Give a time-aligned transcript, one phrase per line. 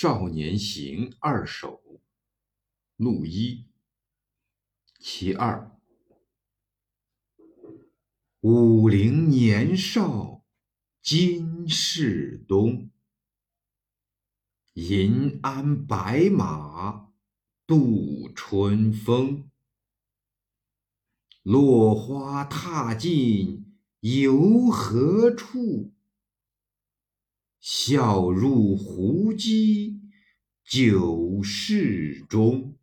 [0.00, 1.82] 少年行二首·
[2.98, 3.66] 陆一。
[5.00, 5.76] 其二。
[8.42, 10.44] 五陵年少
[11.02, 12.92] 金世东，
[14.74, 17.10] 银鞍白马
[17.66, 19.50] 度春风。
[21.42, 25.92] 落花踏尽游何处？
[27.70, 30.00] 笑入胡姬
[30.64, 32.78] 酒室中。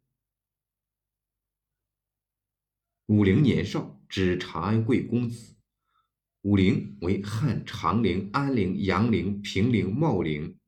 [3.07, 5.55] 武陵年少指长安贵公子。
[6.43, 10.59] 武陵为汉长陵、安陵、阳陵、平陵、茂陵，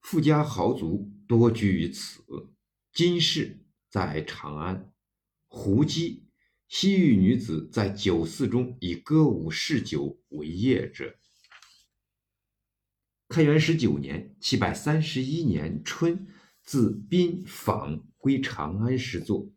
[0.00, 2.24] 富家豪族多居于此。
[2.92, 4.92] 金氏在长安，
[5.46, 6.26] 胡姬。
[6.66, 11.16] 西域女子在酒肆中以歌舞嗜酒为业者。
[13.38, 16.26] 开元十九年（七百三十一年）春，
[16.64, 19.48] 自宾访归长安时作。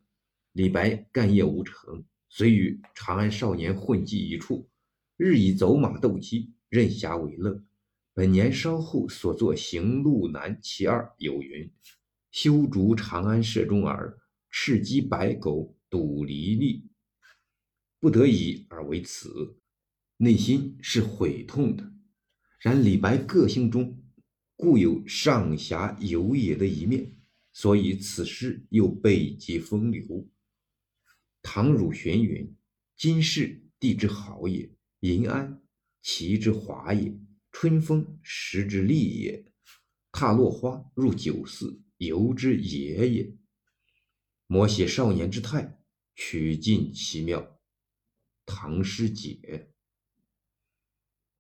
[0.51, 4.69] 李白干业无成，遂与长安少年混迹一处，
[5.17, 7.59] 日以走马斗鸡，任侠为乐。
[8.13, 11.67] 本年稍后所作《行路难·其二》有云
[12.29, 14.15] ：“修竹长安社中耳，
[14.51, 16.87] 赤鸡白狗赌离离。”
[17.99, 19.57] 不得已而为此，
[20.17, 21.91] 内心是悔痛的。
[22.61, 24.03] 然李白个性中
[24.55, 27.17] 固有上侠游也的一面，
[27.51, 30.29] 所以此诗又备极风流。
[31.41, 32.55] 唐汝玄云
[32.95, 35.59] ：“今世地之好也，银鞍
[36.03, 37.17] 其之华也，
[37.51, 39.43] 春风时之丽也，
[40.11, 43.35] 踏落花入酒肆，游之野也。”
[44.47, 45.79] 摹写少年之态，
[46.13, 47.59] 曲尽其妙。
[48.45, 49.70] 唐诗解。